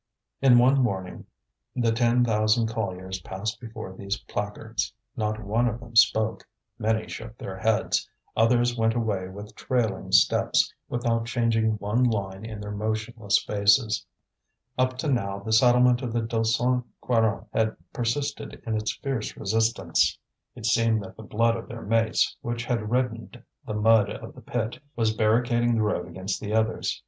In 0.41 0.57
one 0.57 0.81
morning 0.81 1.27
the 1.75 1.91
ten 1.91 2.25
thousand 2.25 2.65
colliers 2.65 3.21
passed 3.21 3.59
before 3.61 3.93
these 3.93 4.17
placards. 4.17 4.91
Not 5.15 5.43
one 5.45 5.67
of 5.67 5.79
them 5.79 5.95
spoke, 5.95 6.47
many 6.79 7.07
shook 7.07 7.37
their 7.37 7.55
heads, 7.59 8.09
others 8.35 8.75
went 8.75 8.95
away 8.95 9.27
with 9.27 9.53
trailing 9.53 10.11
steps, 10.11 10.73
without 10.89 11.27
changing 11.27 11.73
one 11.77 12.03
line 12.03 12.43
in 12.43 12.59
their 12.61 12.71
motionless 12.71 13.43
faces. 13.43 14.03
Up 14.75 14.97
till 14.97 15.11
now 15.11 15.37
the 15.37 15.53
settlement 15.53 16.01
of 16.01 16.13
the 16.13 16.21
Deux 16.21 16.45
Cent 16.45 16.83
Quarante 16.99 17.45
had 17.53 17.75
persisted 17.93 18.59
in 18.65 18.75
its 18.75 18.95
fierce 19.03 19.37
resistance. 19.37 20.17
It 20.55 20.65
seemed 20.65 21.03
that 21.03 21.15
the 21.15 21.21
blood 21.21 21.55
of 21.55 21.67
their 21.67 21.83
mates, 21.83 22.35
which 22.41 22.65
had 22.65 22.89
reddened 22.89 23.43
the 23.67 23.75
mud 23.75 24.09
of 24.09 24.33
the 24.33 24.41
pit, 24.41 24.79
was 24.95 25.13
barricading 25.13 25.75
the 25.75 25.83
road 25.83 26.07
against 26.07 26.41
the 26.41 26.55
others. 26.55 26.99